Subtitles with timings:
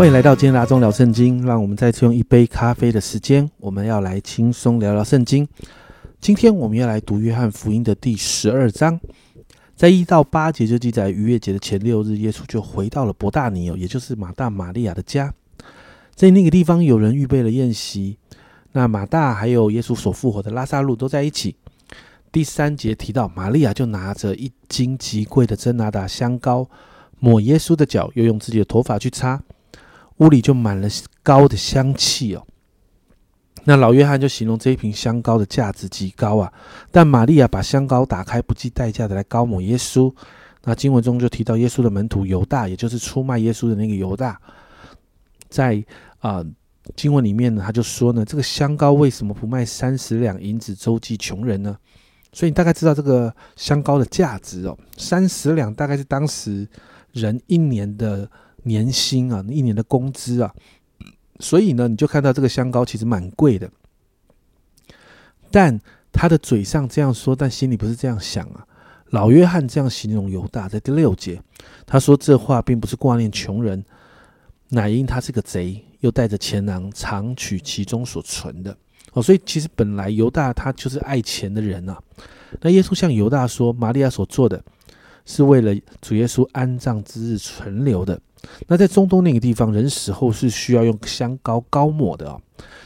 [0.00, 5.46] 欢迎来到今天的阿忠聊圣经，让我们再次用一杯咖啡的时间，我们要来轻松聊聊圣经。
[6.22, 8.98] 今天我们要来读约翰福音的第十二章，
[9.76, 15.34] 在一到八节就记载逾越节的前六日，耶稣就回到了伯大尼哦，也就是马大、玛利亚的家。
[16.14, 18.16] 在那个地方，有人预备了宴席，
[18.72, 21.56] 那马大还有耶稣所复活的拉萨路都在一起。
[22.32, 26.66] 第三节提到，玛利亚就拿着一斤极贵的真拿达香膏，
[27.18, 29.42] 抹耶稣的脚，又用自己的头发去擦。
[30.20, 30.88] 屋里就满了
[31.22, 32.46] 膏的香气哦。
[33.64, 36.50] 那老约翰就形容这一瓶香膏的价值极高啊。
[36.90, 40.10] 但玛利亚把香膏打开，不计代价的来膏抹耶稣。
[40.64, 44.40] 那经文中就提到耶稣的门徒犹大，也就是出卖耶稣的那个犹大，
[45.48, 45.82] 在
[46.20, 46.44] 啊
[46.96, 51.76] 经文里面呢，他就说呢，这个香膏为什么不卖三十两银子周济穷人呢？
[52.32, 56.68] 所以你大概知道这个香膏的价值哦，三十两大概是当时
[57.12, 58.30] 人一年的。
[58.64, 60.54] 年薪啊，一年的工资啊，
[61.38, 63.70] 所以呢，你就看到这个香膏其实蛮贵的。
[65.50, 65.80] 但
[66.12, 68.66] 他的嘴上这样说，但心里不是这样想啊。
[69.10, 71.42] 老约翰这样形容犹大，在第六节，
[71.84, 73.84] 他说这话并不是挂念穷人，
[74.68, 78.76] 乃因他是个贼，又带着钱囊，常取其中所存的。
[79.12, 82.00] 哦，所以其实本来犹大他就是爱钱的人啊。
[82.60, 84.62] 那耶稣向犹大说，玛利亚所做的
[85.24, 88.20] 是为了主耶稣安葬之日存留的。
[88.66, 92.40] 那在中东那个地方，人死后是需要用香膏膏抹的啊，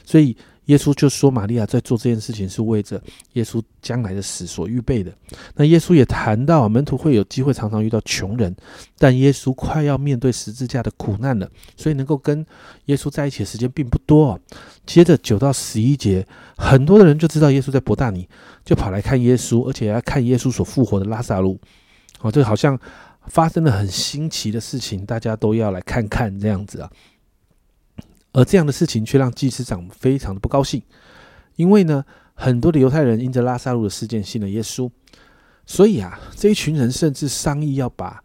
[0.04, 3.00] 所以耶稣就说，玛利亚在做这件事情是为着
[3.34, 5.12] 耶稣将来的死所预备的。
[5.54, 8.52] 那耶稣也谈到，门徒会有机会常常遇到穷人，
[8.98, 12.44] 但耶稣快要面对十字架的苦难了，所以能够跟
[12.86, 14.40] 耶稣在一起的时间并不多。
[14.84, 18.28] 接着九到十一节，很多的人就知道耶稣在伯大尼，
[18.64, 21.60] 就跑来看耶稣，而且要看耶稣所复活的拉萨路。
[22.24, 22.76] 哦，这好像。
[23.28, 26.90] 发生了很新奇的事情，大家都要来看看这样子啊。
[28.32, 30.82] 而这样的事情却让祭司长非常的不高兴，
[31.56, 32.04] 因为呢，
[32.34, 34.90] 很多的犹太人因着拉萨路的事件信了耶稣，
[35.64, 38.22] 所以啊，这一群人甚至商议要把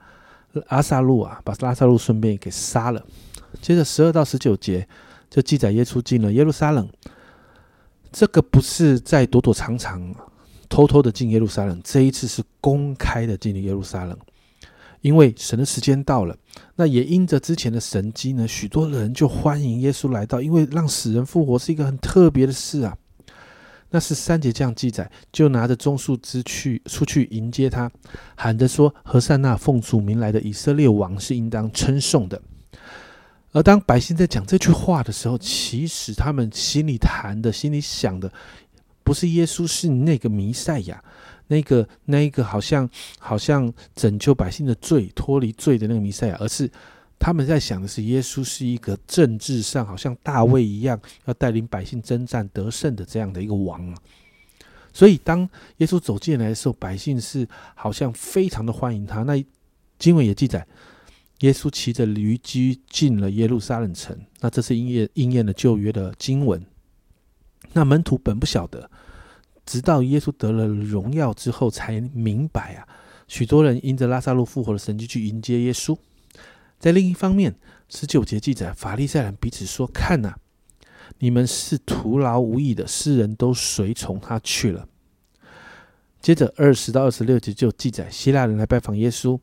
[0.68, 3.02] 拉萨路啊，把拉萨路顺便给杀了。
[3.62, 4.86] 接着十二到十九节
[5.30, 6.90] 就记载耶稣进了耶路撒冷，
[8.12, 10.14] 这个不是在躲躲藏藏、
[10.70, 14.18] 偷偷的进耶路撒冷，这一次是公开的进入耶路撒冷。
[15.02, 16.36] 因为神的时间到了，
[16.76, 22.98] 那也因着之前的神迹呢，许多人就欢迎耶稣来到，因为让死人复活是一个很特别的事啊。
[23.92, 27.90] 那是三节这样记载，就拿着棕树枝去出去迎接他，
[28.36, 32.40] 喊着说：“何塞那奉主名来的以色列王是应当称颂的。”
[33.52, 38.32] 而当百姓在讲这句话的时候，其实他们心里谈的、心里想的，
[39.10, 41.04] 不是耶稣，是那个弥赛亚。
[41.48, 42.88] 那个那一个好像
[43.18, 46.70] 好像拯救百姓的罪、脱离罪的那个弥赛亚，而是
[47.18, 53.98] 他们在想的是耶稣是一个政治上好像大卫一样，要带领百姓征战得胜的这样的一个王啊。
[54.94, 59.24] 所以当耶稣走进来的时候，百姓是好像非常的欢迎他。
[59.24, 59.44] 那
[59.98, 60.64] 经文也记载，
[61.40, 64.16] 耶稣骑着驴驹进了耶路撒冷城。
[64.40, 66.64] 那这是应验应验了旧约的经文。
[67.74, 68.90] 那门徒本不晓得。
[69.66, 72.88] 直到耶稣得了荣耀之后，才明白啊，
[73.28, 75.96] 许多人因着拉萨路复活的神迹去迎接耶稣。
[76.80, 77.56] 在另一方面，
[77.88, 80.34] 十九节记载，法利赛人彼此说：“看呐，
[81.20, 84.88] 你们是徒劳无益的，世人都随从他去了。”
[86.20, 89.40] 接着二十到二十六节就记载，希腊人来拜访耶稣，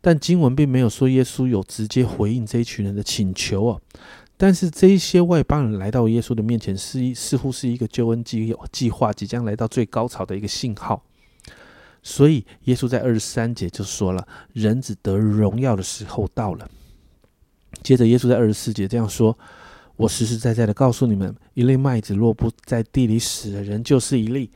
[0.00, 3.82] 但经文并没有说耶稣有直接回应这一群人的请求哦。
[4.36, 11.02] 但是这一些外邦人来到耶稣的面前，是一似乎是一个救恩计计划即将来到最高潮的一个信号。
[12.02, 16.68] 所以耶稣在二十三节就说了：“人子得荣耀的时候到了。”
[17.82, 19.38] 接着耶稣在二十四节这样说
[19.96, 24.50] ：“我实实在在的告诉你们，一粒麦子若不在地里死了，人就是一粒；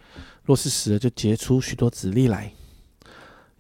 [0.45, 2.53] 若是死了，就结出许多子粒来。”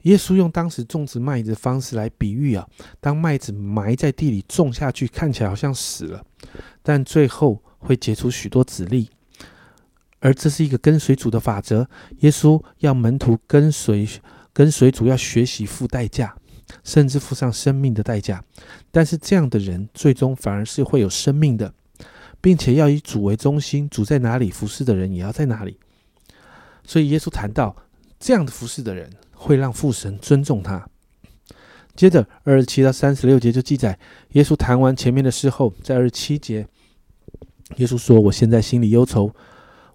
[0.08, 2.66] 耶稣用当时种植麦子的方式来比喻啊，
[2.98, 6.24] 当麦子埋在地里种下去，看起来好像死了，
[6.82, 9.10] 但最后会结出许多籽粒，
[10.20, 11.86] 而这是一个跟随主的法则。
[12.20, 14.08] 耶稣要门徒跟随
[14.54, 16.34] 跟随主，要学习付代价，
[16.82, 18.42] 甚至付上生命的代价。
[18.90, 21.74] 但是这样的人最终反而是会有生命的，
[22.40, 25.78] 并且要以主为中心，主在哪里，服侍的人也要在哪里。
[26.82, 27.76] 所以耶稣谈到
[28.18, 29.10] 这样的服侍的人。
[29.38, 30.86] 会让父神尊重他。
[31.94, 33.98] 接着二十七到三十六节就记载，
[34.32, 36.66] 耶稣谈完前面的事后，在二十七节，
[37.76, 39.32] 耶稣说：“我现在心里忧愁，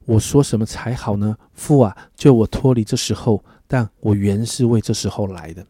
[0.05, 1.37] 我说什么才好呢？
[1.53, 5.65] 父啊，救我脱离这时候，但我原是为这时候来的。”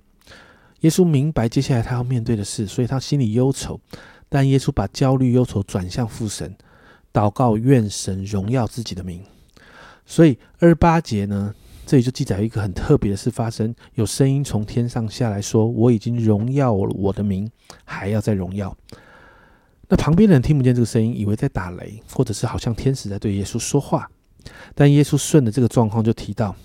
[0.81, 3.80] 耶稣明白接下来他要面对的事，所以他心里忧愁。
[4.28, 6.56] 但耶稣把焦虑忧愁转向父神，
[7.14, 9.24] 祷告愿神荣耀自己的名。
[10.06, 11.54] 所以二十八节呢，
[11.85, 17.50] 这里就记载一个很特别的事发生：有声音从天上下来说：“我已经荣耀了我的名，
[17.83, 18.75] 还要再荣耀。”
[19.89, 24.09] 那旁边的人听不见这个声音，以为在打雷，或者是好像天使在对耶稣说话。
[24.74, 26.56] 但耶稣顺着这个状况就提到，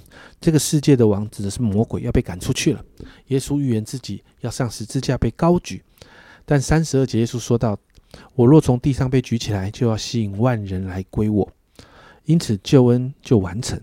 [0.40, 2.84] 这个世界的王指的是魔鬼，要被赶出去了。
[3.26, 5.82] 耶稣预言自己要上十字架被高举。
[6.44, 7.76] 但三十二节耶稣说道
[8.34, 11.52] ：“我若从地上被举起来，就要吸引万人来归我，
[12.24, 13.78] 因此救恩就完成。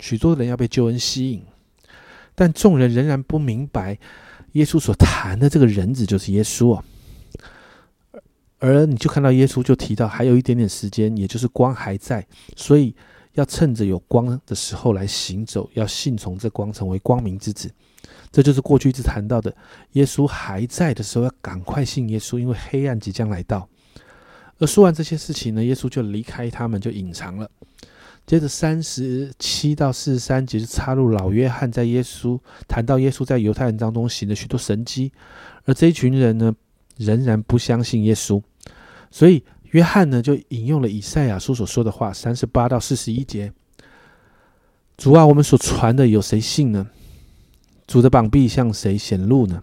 [0.00, 1.42] 许多人要被救恩吸引，
[2.34, 3.98] 但众人仍然不明白
[4.52, 6.84] 耶稣所谈的这个人子就是耶稣啊。
[8.58, 12.26] 而你就看到耶稣就提到还有一点点时间，也就是光还在，
[12.56, 12.94] 所以
[13.34, 17.70] 要趁着有光的时候来行走，要信从这光，成为光明之子。”
[18.32, 19.54] 这就是过去一直谈到的，
[19.92, 23.68] 耶稣还在的时候要赶快信耶稣，因为黑暗即将来到。
[24.58, 27.50] 而说完这些事情呢，耶稣就离开他们，就隐藏了。
[28.30, 32.38] 接着三十七到四十三节就插入老约翰在耶稣
[32.68, 35.10] 谈到耶稣在犹太人当中行了许多神迹，
[35.64, 36.54] 而这一群人呢
[36.96, 38.40] 仍然不相信耶稣，
[39.10, 39.42] 所以
[39.72, 43.52] 约翰呢就引用了以赛亚书所说的话，三十八到四十一节：
[44.96, 46.86] 主啊，我们所传的有谁信呢？
[47.88, 49.60] 主的膀臂向谁显露呢？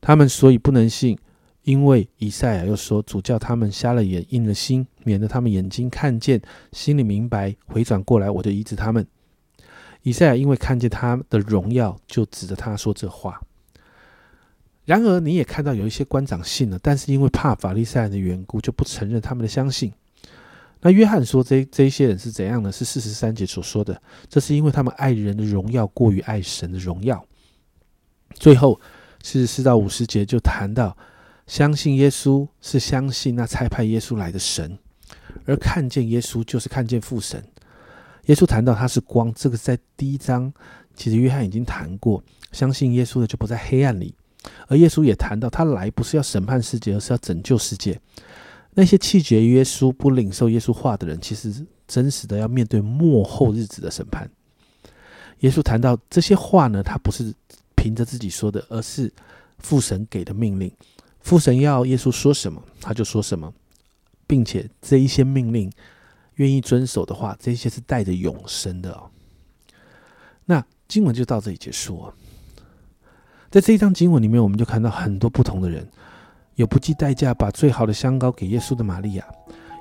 [0.00, 1.18] 他们所以不能信，
[1.64, 6.40] 因为以赛亚又说：“主叫他们瞎了眼，硬了心，免得他们眼睛看见，
[6.72, 9.06] 心里明白，回转过来，我就医治他们。”
[10.02, 13.40] 以赛亚因为看见他的荣耀，就指着他说这话。
[14.86, 19.92] 然而，你也看到有一些官长信了，但是因为怕法利赛人的缘故，就不承认他们的相信。
[20.80, 22.72] 那约翰说：“这这些人是怎样呢？
[22.72, 24.00] 是四十三节所说的，
[24.30, 27.22] 这是因为他们爱人的荣耀过于爱神的荣耀。”
[28.32, 28.80] 最后
[29.22, 30.96] 四十四到五十节就谈到，
[31.46, 34.78] 相信耶稣是相信那差派耶稣来的神，
[35.44, 37.42] 而看见耶稣就是看见父神。
[38.26, 40.52] 耶稣谈到他是光，这个在第一章
[40.94, 42.22] 其实约翰已经谈过，
[42.52, 44.14] 相信耶稣的就不在黑暗里。
[44.68, 48.00] 而耶稣也谈到他来不是要审判世界，而是要拯救世界。
[48.74, 54.30] 那些弃绝耶稣、不领受耶稣话的人，其实真实的要面对末后日子的审判。
[55.40, 57.34] 耶稣谈到这些话呢，他不是。
[57.76, 59.10] 凭着自己说的，而是
[59.58, 60.70] 父神给的命令。
[61.20, 63.50] 父神要耶稣说什么，他就说什么，
[64.30, 65.68] 并且这一些命令
[66.36, 69.10] 愿意遵守的话，这些是带着永生的哦。
[70.44, 72.14] 那经文就到这里结束哦。
[73.50, 75.84] 在这一章经文里面，我们就看到很多不同的人，
[76.54, 79.26] 有不计代价把最好的香膏给耶稣的玛利亚，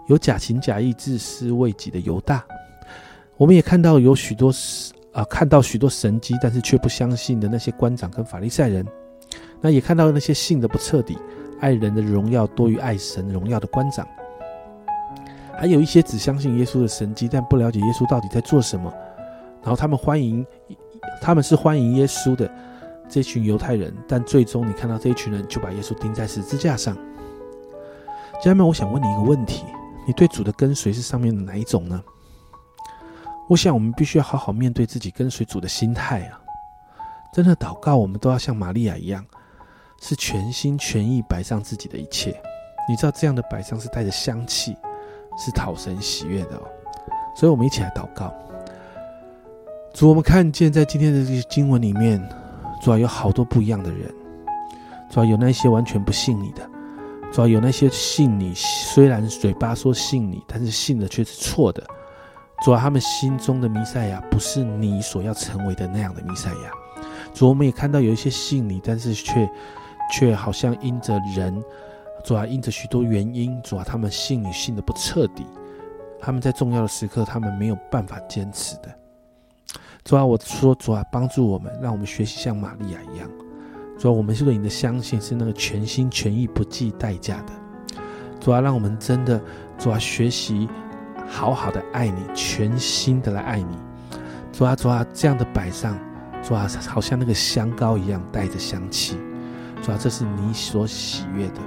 [0.07, 2.43] 有假情假意、自私为己的犹大。
[3.37, 4.51] 我们也看到有许多
[5.13, 8.83] 啊，看到许多神迹，但是却不相信的那些官长跟法利赛人，
[9.61, 11.15] 那也看到那些信的不彻底，
[11.59, 14.07] 爱人的荣耀多于爱神荣耀的官长，
[15.59, 18.89] 还有一些只相信耶稣的神迹，但不了解耶稣到底在做什么，
[19.61, 20.45] 然后他们欢迎，
[21.21, 22.49] 他们是欢迎耶稣的
[23.09, 26.95] 这群犹太人，但最终你看到这一群人就把耶稣钉在十字架上。
[28.41, 29.65] 家人们，我想问你一个问题：
[30.07, 32.01] 你对主的跟随是上面的哪一种呢？
[33.49, 36.39] 我想，我们必须要好好面对自己跟随主的心态啊！
[37.33, 39.25] 真的祷告，我们都要像玛利亚一样，
[39.99, 42.41] 是全心全意摆上自己的一切。
[42.87, 44.77] 你知道，这样的摆上是带着香气，
[45.39, 46.61] 是讨神喜悦的哦。
[47.35, 48.33] 所以，我们一起来祷告。
[49.93, 52.21] 主，我们看见在今天的这些经文里面，
[52.81, 54.13] 主要有好多不一样的人，
[55.09, 56.61] 主要有那些完全不信你的，
[57.31, 61.81] 主要有那些信你，虽然嘴巴说信你，但是信的却是错的。
[62.63, 66.71] 主要，他们心中的弥赛亚不是你所要成为的那样的弥赛亚。
[67.33, 69.49] 主，我们也看到有一些信你，但是却
[70.11, 71.63] 却好像因着人，
[72.29, 75.43] 主啊，因着许多原因，主啊，他们信你信的不彻底。
[76.19, 78.95] 他们在重要的时刻，他们没有办法坚持的。
[80.03, 83.27] 主啊，我说主啊，帮助我们，让我们学习像玛利亚一样。
[83.97, 87.53] 主啊，我们是对你的相信是那个全心全意不计代价的。
[88.39, 89.41] 主啊，让我们真的
[89.79, 90.69] 主啊学习。
[91.27, 93.75] 好好的爱你，全心的来爱你，
[94.53, 95.97] 主啊主啊，这样的摆上，
[96.43, 99.17] 主啊，好像那个香膏一样带着香气，
[99.81, 101.59] 主啊，这是你所喜悦的，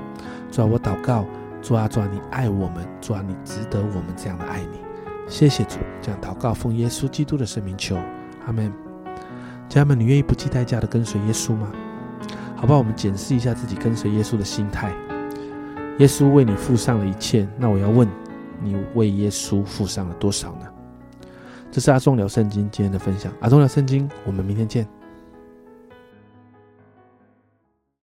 [0.53, 1.25] 主啊，我祷告，
[1.63, 4.79] 主啊主啊，你爱我们，主啊，你值得我们这样的爱你，
[5.27, 7.97] 谢谢主，这样祷告奉耶稣基督的圣名求，
[8.47, 8.71] 阿门。
[9.69, 11.73] 家人们，你愿意不计代价的跟随耶稣吗？
[12.55, 12.77] 好吧？
[12.77, 14.93] 我们检视一下自己跟随耶稣的心态。
[15.99, 18.07] 耶稣为你付上了一切，那我要问。
[18.65, 20.67] 你为耶稣付上了多少呢？
[21.73, 23.33] 这是阿忠聊圣经今天的分享。
[23.41, 24.87] 阿忠聊圣经，我们明天见。